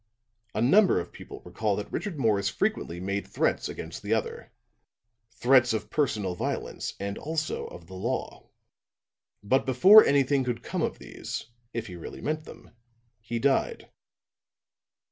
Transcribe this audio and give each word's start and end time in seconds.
A 0.55 0.63
number 0.63 0.99
of 0.99 1.11
people 1.11 1.41
recall 1.45 1.75
that 1.75 1.91
Richard 1.91 2.17
Morris 2.17 2.49
frequently 2.49 2.99
made 2.99 3.27
threats 3.27 3.69
against 3.69 4.01
the 4.01 4.15
other 4.15 4.51
threats 5.35 5.73
of 5.73 5.91
personal 5.91 6.33
violence 6.33 6.95
and 6.99 7.19
also 7.19 7.67
of 7.67 7.85
the 7.85 7.93
law. 7.93 8.49
But 9.43 9.63
before 9.67 10.03
anything 10.03 10.43
could 10.43 10.63
come 10.63 10.81
of 10.81 10.97
these, 10.97 11.51
if 11.71 11.85
he 11.85 11.97
really 11.97 12.19
meant 12.19 12.45
them, 12.45 12.71
he 13.19 13.37
died. 13.37 13.91